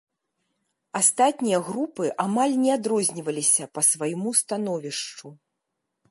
[0.99, 5.27] Астатнія групы амаль не адрозніваліся па свайму становішчу.